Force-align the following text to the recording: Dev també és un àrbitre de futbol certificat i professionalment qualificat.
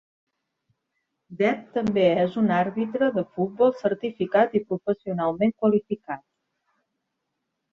Dev 1.41 1.59
també 1.75 2.05
és 2.21 2.37
un 2.43 2.49
àrbitre 2.61 3.11
de 3.19 3.25
futbol 3.37 3.75
certificat 3.83 4.57
i 4.61 4.63
professionalment 4.73 5.55
qualificat. 5.63 6.27